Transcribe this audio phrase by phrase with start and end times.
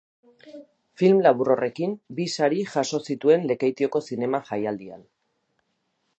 [1.01, 5.07] Film labur horrekin, bi sari jaso zituen Lekeitioko zinema jaialdian.